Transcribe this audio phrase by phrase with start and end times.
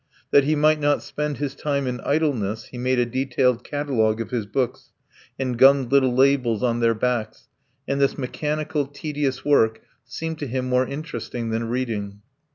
[0.31, 4.31] That he might not spend his time in idleness he made a detailed catalogue of
[4.31, 4.89] his books
[5.37, 7.49] and gummed little labels on their backs,
[7.87, 12.23] and this mechanical, tedious work seemed to him more interesting than reading.